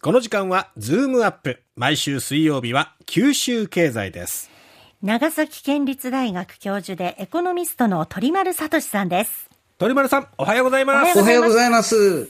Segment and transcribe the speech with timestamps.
[0.00, 1.60] この時間はズームアップ。
[1.74, 4.48] 毎週水曜日は九州経済です。
[5.02, 9.50] 長崎県立大学教授でエコノミストの鳥丸聡さんです。
[9.76, 11.18] 鳥丸さん、おはようございます。
[11.18, 12.28] おはようございます。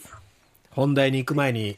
[0.70, 1.76] 本題に行く前に、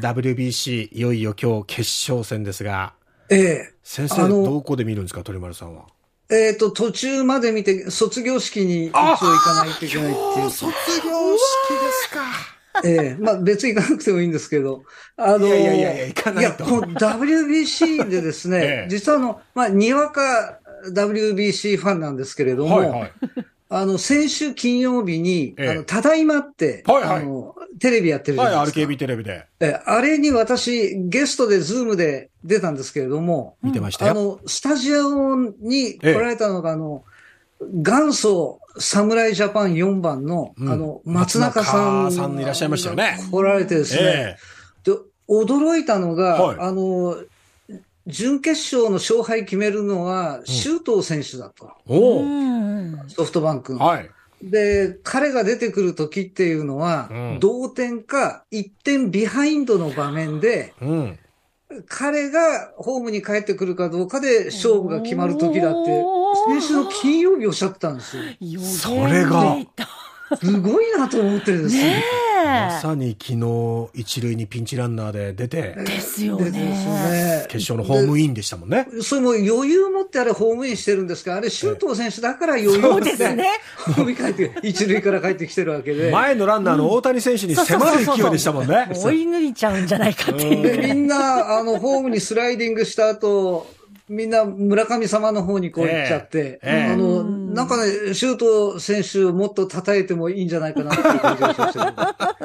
[0.00, 2.94] WBC いよいよ今日決勝戦ですが、
[3.30, 5.84] ええ先生、どこで見るんですか、鳥丸さんは？
[6.30, 10.50] えっ、と、途中まで見て、卒業式に一応行かないといけないっていう。
[10.50, 12.61] 卒業式ですか。
[12.84, 13.16] ええ。
[13.18, 14.82] まあ別に行かなくてもいいんですけど、
[15.16, 16.64] あのいやいやいや行かないと。
[16.64, 18.88] や、この WBC でですね、 ええ。
[18.88, 20.58] 実はあの、まあ、にわか
[20.90, 23.12] WBC ファンなんですけれども、はいはい。
[23.68, 25.68] あの、先週金曜日に、ええ。
[25.70, 27.22] あの、ただいまって、はいはい。
[27.22, 28.80] あの、テレビやってるじゃ、はい、ないですか。
[28.80, 29.46] RKB テレビで。
[29.60, 34.10] えあれに私、ゲストでズームで出たんですけれども、見てましたよ。
[34.10, 37.04] あの、スタジオに来られたのが、あの、
[37.72, 42.12] 元祖侍ジャパン4番の、うんあの、松中さん。
[42.12, 44.36] さんいらっしゃいましたよね来られてですね、え
[44.84, 44.96] で
[45.28, 47.16] 驚いたのが、はいあの、
[48.06, 51.70] 準決勝の勝敗決めるのは、周東選手だと。
[51.88, 53.04] えおお、ん。
[53.08, 53.80] ソフトバンクの。
[53.80, 54.10] はい。
[54.42, 61.18] で、彼が出てくる時っていうのは、うん同点か1点ビハインドの場面で、うん。
[61.88, 66.04] 彼がホームに帰ってくるかどうかで勝負が決まる時だって、
[66.46, 68.60] 先週の金曜日おっしゃってたんですよ。
[68.60, 69.56] それが
[70.36, 71.82] すごいなと思ってですね。
[71.82, 72.04] ね
[72.44, 75.84] まさに昨日、一塁にピンチランナーで出て、え。
[75.84, 76.50] ですよね。
[76.50, 77.46] ね。
[77.48, 78.86] 決勝のホームインでしたもんね。
[79.02, 83.46] それも余裕持ってあれホームインしてるんですが、あれ周東選手だから余裕そう持って、ですね。
[83.86, 86.10] ホームに帰って、一塁から帰ってきてるわけで。
[86.10, 88.88] 前のランナーの大谷選手に迫る勢いでしたもんね。
[88.94, 90.62] 追い抜いちゃうんじゃないかっていう。
[90.62, 93.66] で、みんな、あの、ホームにスライディングした後、
[94.08, 97.22] みんな村上様の方にこう行っちゃって、ええええあの、
[97.52, 102.42] なんかね、周東選手をもっと叩いてもいいんじゃないかなっていう感じがしました。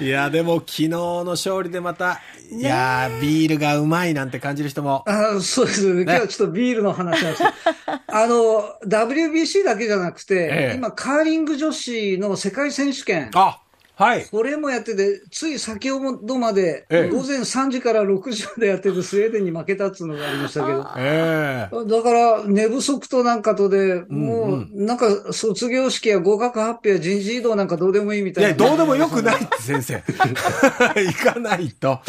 [0.00, 5.04] いや、でも昨日の勝利でまた、いやー、ビールがうまいなんて感じる人も。
[5.06, 6.02] あそうですね。
[6.02, 13.61] 今日はちょっとビールの話なんですけど、 あの、WBC だけじゃなくて、ええ今、カーリング女子の世界選手権、あ、
[13.94, 14.24] はい。
[14.26, 28.56] これもやってて、つい先ほどまで、ええ午前3時から6時までやってて、スウェーデンに負けたっていうのがありましたけど、ええだから、寝不足となんかとで、もうなんか、卒業式や合格発表や人事異動なんかどうでもいいみいや、たいな。
[28.56, 30.02] どうでもよくないって先生。
[30.02, 31.88] 行かないと。
[31.88, 32.00] は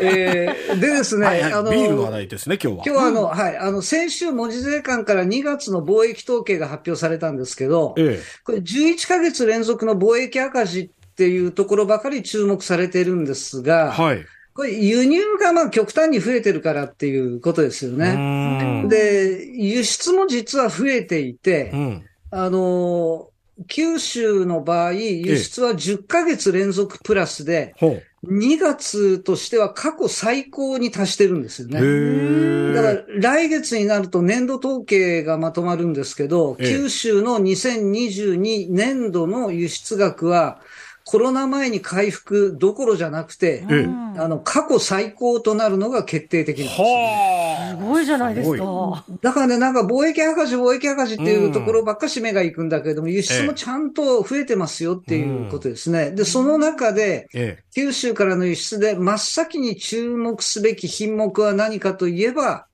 [0.00, 0.02] い。
[0.02, 2.84] えーでですね、はいはいあの、ビールの話題ですね、今日は。
[2.86, 10.83] 今日はあの、はい、あの、先週文字税関から2月の貿易統計が発表されたんですけど、えこれ11ヶ月連続の貿易赤字
[11.14, 14.26] っていうところばかり注目されているんですえが、はい。
[14.52, 18.84] これ輸入がまあ極端に増えてるからっていうことですようね。
[18.88, 22.04] で、輸出も実は増えていて、うん。
[22.30, 23.34] あのー
[23.68, 28.02] 九州の場合、輸出は10ヶ月連続プラスで、ほう。
[28.26, 31.80] 2月としては過去最高に達してるんですよへね。
[31.82, 32.72] え。
[32.74, 40.60] だから来月になると年度統計がまとまるんですけど、ええ九州の2022年度の輸出額は、
[41.04, 46.86] コロナ前に回復どころじゃなくて、ええあの、過去最高となるのが決定的なんですよ。
[46.86, 49.04] はすごいじゃないですすか。
[49.20, 56.10] だからね、なんか貿易赤字、貿易赤字っていうところばっかし目が行くんだけれども、輸出もちゃんと増えてますよっていうことですね。
[56.12, 57.64] で、その中で、ええ。
[57.74, 62.66] 九州からの輸出で真っ先に注目すべき品目は何かといえば、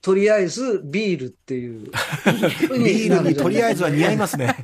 [0.00, 1.84] とりあえずビールっていう。
[1.84, 4.56] ビールにとりあえずは似合いますね。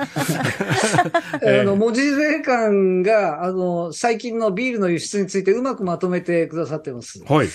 [1.42, 7.22] え えあの、文字税関が、あの、最近のビールの輸出についてうまくまとめてくださってます。
[7.24, 7.48] はい。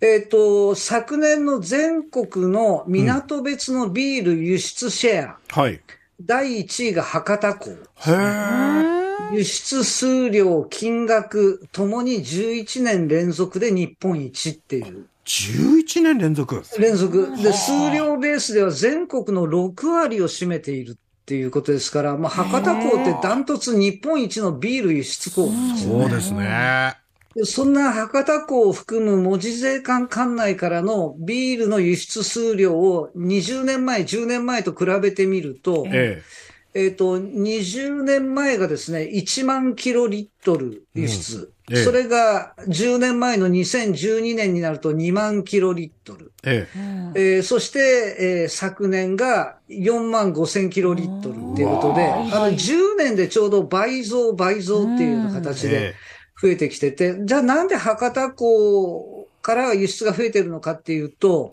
[0.00, 5.80] えっ、と、昨年の全国の港別のビール輸出シェア、はい。
[6.20, 7.70] 第1位が博多港。
[7.70, 7.76] へ
[8.12, 8.96] え。
[9.32, 15.06] 輸出数量、金額ともに11年連続で日本一っていう。
[15.26, 16.62] 11年連続。
[16.78, 17.36] 連続。
[17.42, 20.94] で、数量ベースでは全国の6割を占めているっ
[21.26, 26.96] ていうことですから、まあ、博多港ってダントツ日本一のビール輸出港なんですよそうですね。
[27.34, 36.45] でそんな博多港を含む文字税関管内からのビールの輸出数量を20年前、10年前と比べてみると、ええ
[36.88, 41.36] っ、と、20年前がですね、1万キロリットル輸出。
[41.36, 46.30] うんええそれが10年前の2012年になると2万キロリットル。
[46.44, 46.68] え。
[47.16, 55.32] ええーそして、えー昨年が4万5千キロリットルっていうことで、あの10年でちょうど倍増倍増っていうようなえ。
[55.32, 55.94] 形でえ
[56.40, 59.15] 増えてきてて、じゃあなんで博多港
[59.46, 61.52] から輸出が増えてるのかっていうと、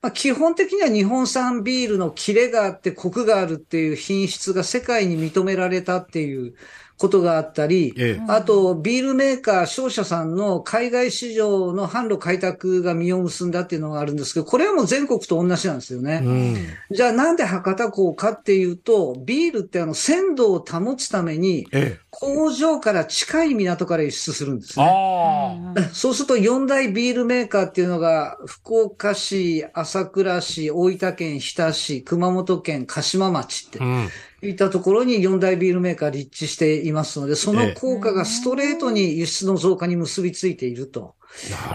[0.00, 6.54] まあ、基本的には日本産ビールのキレがあってコクがあるっていう品質が世界に認められたっていう
[7.02, 16.20] ことがあったり、ええあと、ビールメーカー、商社さんの海外市場の販路開拓が実を結んだっていうのがあるんですけど、これはもう全国と同じなんですよね。
[16.22, 16.56] うん。
[16.92, 22.02] じゃあなんで博多港かっていうと、ビールってあの鮮度を保つために、ええ。
[22.10, 24.86] 工場から近い港から輸出するんですね。
[25.92, 34.08] そうすると四大ビールメーカーっていうのが、福岡市、朝倉市、大分県日田市、熊本県鹿島町ってうん。
[34.42, 41.14] いったところに四大ビールメーカー立地していますので、その効果がストレートに輸出の増加に結びついていると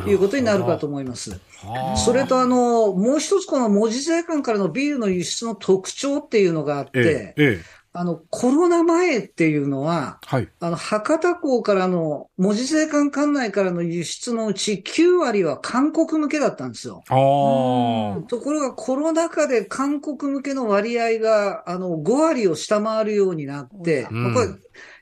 [0.06, 1.31] いうことになるかと思います。
[1.31, 7.78] はあそれとあの、もう一つこの文字税関からのビールの輸出の特徴っていうのがあっえてえ、、ええ。
[8.00, 10.48] あの、コロナ前っていうのは、はい。
[10.60, 17.04] あの、博多港からの、文字税関管内からの輸出のうち9割は韓国向けだったんですよ。
[17.10, 17.14] あ
[18.20, 18.22] あ。
[18.28, 24.48] ところがコロナ禍で韓国向けの割合が、あの、5割を下回るようになって、うんこれ、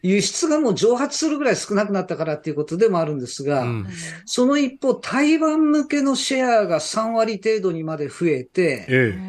[0.02, 3.88] 輸出がもう蒸発するぐらい少なくなったからっていうことでもあるんですが、うん
[4.26, 9.20] その一方、台湾向けのシェアが3割程度にまで増えて、え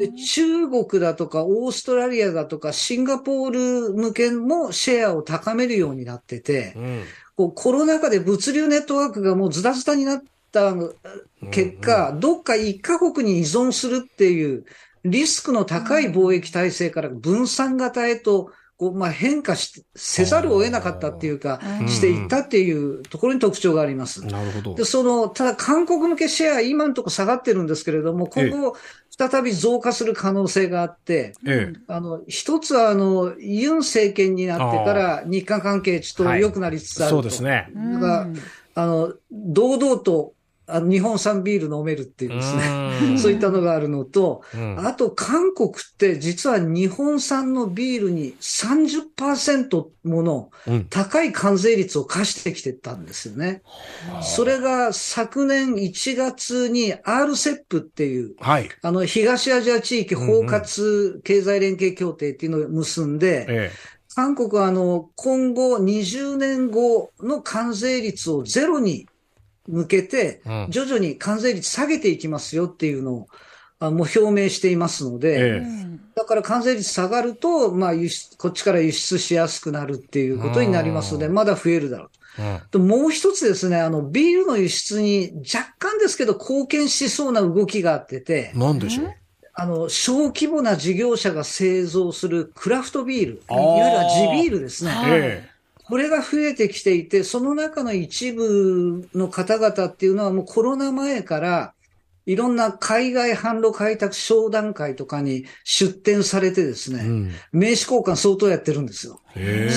[0.00, 7.04] で中国だとかオーストラリアだとかシンガポール向けもシェアを高めるようになっててえ。、うん。
[7.36, 10.74] こうコロナ禍で物流ネットワークがもうズタズタになった
[11.50, 14.64] 結果、どっか一カ国に依存するっていう
[15.04, 24.24] リスクの高い貿易体制から分散型へとこうまあ変化しせざるを得なかったっていうか、うんしていったっていうところに特徴があります。
[24.24, 24.86] なるほどで、。
[24.86, 28.76] その、ただ韓国向けシェア、今のところ下がってるんですけれども、今後、
[29.10, 31.80] 再び増加する可能性があって、ええ。
[31.88, 37.16] あの、一つは、あの、ユン政権になってから日韓関係ちょっと良くなりつつあると。
[37.16, 37.68] そうですね。
[37.74, 38.28] だから
[38.82, 40.32] あの、堂々と、
[40.74, 42.90] あの日本産ビール飲めるっていうですね。
[43.02, 53.62] うんそういったのがあるのと、うんあと韓国って実は日本産のビールに30%ものうん高い関税率を課してきてたんですよね。
[54.22, 58.68] それが昨年1月に RCEP っていう、はい。
[58.82, 63.70] あの東アジア地域包括経済連携協定っていうのを結んで、え
[64.14, 69.06] 韓国はあの今後20年後の関税率をゼロに
[69.70, 73.28] 向けて徐々に関税率下げていきますよっていうのを
[73.82, 75.66] あもう表明していますので、ええ。
[76.14, 81.32] だから関税率下がると、まあ輸出、こっちから輸出しやすくなるっていうことになりますので、うん。
[81.32, 82.60] まだ増えるだろううん。
[82.70, 82.78] と。
[82.78, 89.14] もう一つですね、あの、ビールの輸出に若干ですけど貢献しそうな動きがあってて、なんでしょう？
[89.54, 95.49] あの、小規模な事業者が製造するクラフトビール、いわゆる地ビールですね。
[95.90, 101.74] これが増えてきていて、その中の一部の方々っていうのはもうコロナ前から、
[102.26, 107.06] いろんな海外販路開拓商談会とかに出展されてですね、え。
[107.08, 109.20] うん名刺交換相当やってるんですよ。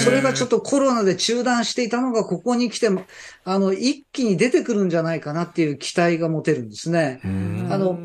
[0.04, 3.06] それがちょっとコロナで中断していたのが、ここに来ても、
[3.44, 7.22] あの、一気に出てくるんじゃないかなっていう期待が持てるんですね。
[7.26, 7.98] うんあの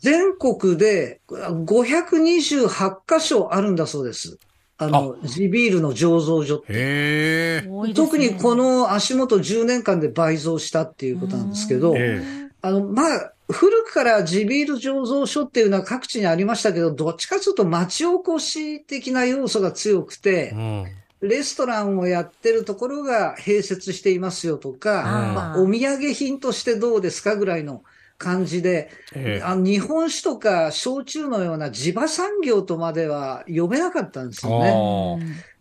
[0.00, 4.38] 全国で528箇所あるんだそうです。
[4.80, 7.62] あの、地ビールの醸造所って。
[7.94, 12.22] 特にこの足元10年間で倍増したっていうことなんですけど、え
[12.62, 20.54] あの、まあ、古くから地ビール醸造所っていうのは各地にありましたけど、どっちかというと町おこし的な要素が強くてえ。
[20.54, 20.86] う、ん。
[21.20, 27.82] レストランをやってるところが併設していますよとか、あーまあ、お土産品としてどうですかぐらいの
[28.18, 29.42] 感じで、ええ。
[29.42, 34.74] あの日本酒とか焼酎のような地場産業とまでは読めなかったんですよね。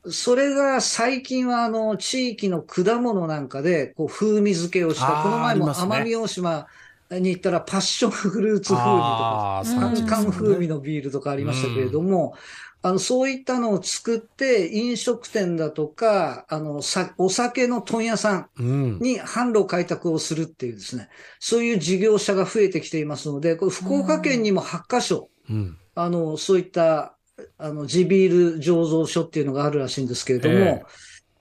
[0.06, 5.22] あそれが最近はあの地域の果物なんかでこう風味付けをした。
[5.22, 6.68] この前も奄美大島
[7.12, 12.36] に行ったらパッションフルーツ風味とか、あーカンカンそう風味のビールとかありましたけれども、
[12.82, 19.00] あのそういったのを作って飲食店だとか、あのさお酒の問屋さんうん。
[19.00, 21.10] に販路開拓をするっていうですね、
[21.40, 25.78] そういう事業者が増えてきていますので、これ福岡県にも8カ所、うん。
[25.96, 27.18] あの、そういった、
[27.58, 30.84] あの、地ビール醸造所っていうのがあるらしいんですけれども、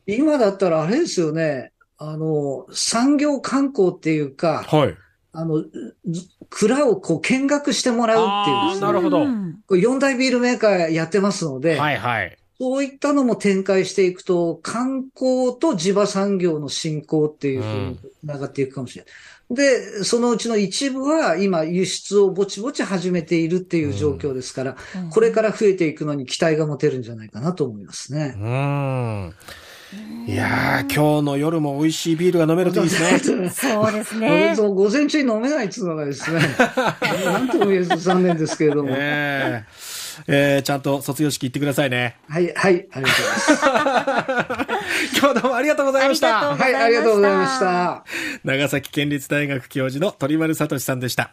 [0.06, 4.96] 今だったらあれですよね、あの、産業観光っていうか、はい。
[5.36, 5.62] あの、
[6.06, 12.38] ず蔵をこう見学してもらうっていうですねなるほどうんこれ四大ビールメーカーやってますので、はいはい。
[12.58, 19.12] そういったのも展開していくと、観光と地場産業の振興っていうふうに繋がっていくかもしれない。
[19.50, 24.76] で、そのうちの一部は今輸出をぼちぼち始めているっていう状況ですから、
[25.10, 28.34] これから増えていくのに期待が持てるんじゃないかなと思いますね。
[28.36, 29.34] うん。
[30.26, 33.48] いやー、今日の夜も美味しいビールが飲めるといいですね。
[33.48, 34.56] そうです俺ね。
[34.56, 36.40] と午前中に飲めないっていうのがですね、
[37.24, 38.90] なんとも言えず残念ですけれども。
[38.90, 39.96] はい、ええ
[40.28, 42.16] えーちゃんと卒業式行ってくださいね。
[42.26, 43.52] はい、ありがとうございます。
[45.12, 46.50] 今日はどうもありがとうございました。
[46.52, 48.04] ありがとうございましたはい、ありがとうございました。
[48.44, 51.32] 長崎県立大学教授の鳥丸聡さんでした。